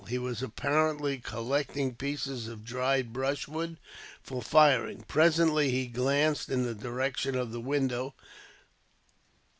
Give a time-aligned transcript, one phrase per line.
[0.07, 3.77] He was apparently collecting pieces of dried brushwood,
[4.23, 5.03] for firing.
[5.07, 8.15] Presently, he glanced in the direction of the window.